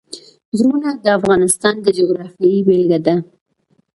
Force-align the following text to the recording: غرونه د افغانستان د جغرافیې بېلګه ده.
غرونه 0.57 0.89
د 1.03 1.05
افغانستان 1.17 1.75
د 1.81 1.87
جغرافیې 1.97 2.59
بېلګه 2.67 2.99
ده. 3.05 3.15